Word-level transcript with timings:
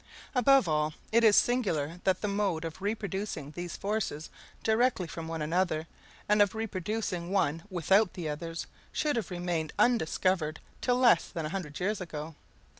Above 0.33 0.67
all, 0.67 0.95
it 1.11 1.23
is 1.23 1.35
singular 1.35 2.01
that 2.05 2.21
the 2.21 2.27
mode 2.27 2.65
of 2.65 2.81
reproducing 2.81 3.51
these 3.51 3.77
forces 3.77 4.31
directly 4.63 5.05
from 5.05 5.27
one 5.27 5.43
another, 5.43 5.85
and 6.27 6.41
of 6.41 6.55
reproducing 6.55 7.29
one 7.29 7.61
without 7.69 8.13
the 8.15 8.27
others, 8.27 8.65
should 8.91 9.15
have 9.15 9.29
remained 9.29 9.73
undiscovered 9.77 10.59
till 10.81 10.95
less 10.97 11.27
than 11.27 11.45
a 11.45 11.49
hundred 11.49 11.79
years 11.79 12.01
ago. 12.01 12.33